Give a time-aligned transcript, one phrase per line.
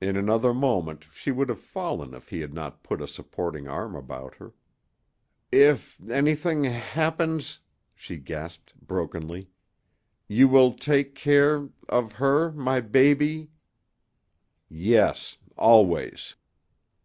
[0.00, 3.96] In another moment she would have fallen if he had not put a supporting arm
[3.96, 4.54] about her.
[5.50, 7.58] "If anything happens,"
[7.92, 9.50] she gasped, brokenly,
[10.28, 13.50] "you will take care of her my baby"
[14.68, 16.36] "Yes always."